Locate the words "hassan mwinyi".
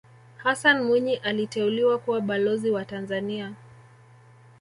0.37-1.15